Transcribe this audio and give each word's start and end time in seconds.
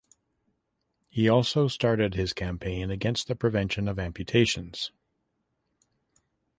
He 1.09 1.29
also 1.29 1.67
started 1.67 2.15
his 2.15 2.33
campaign 2.33 2.89
against 2.89 3.27
the 3.27 3.35
prevention 3.35 3.87
of 3.87 3.99
amputations. 3.99 4.89